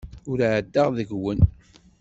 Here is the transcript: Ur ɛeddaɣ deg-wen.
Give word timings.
Ur 0.29 0.39
ɛeddaɣ 0.53 0.89
deg-wen. 0.97 1.39